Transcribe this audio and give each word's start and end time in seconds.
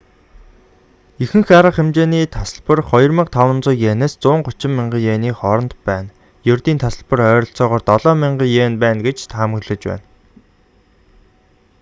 ихэнх 1.23 1.49
арга 1.57 1.71
хэмжээний 1.77 2.25
тасалбар 2.35 2.79
2,500 2.89 3.73
иенээс 3.85 4.13
130,000 4.19 4.93
иений 5.05 5.33
хооронд 5.39 5.71
байна 5.87 6.09
ердийн 6.53 6.79
тасалбар 6.85 7.19
ойролцоогоор 7.29 7.81
7,000 7.85 8.45
иен 8.57 8.73
байна 8.83 8.99
гэж 9.07 9.17
таамаглаж 9.31 9.81
байна 9.91 10.03